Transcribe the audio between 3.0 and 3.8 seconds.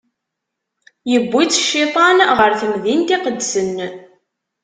iqedsen.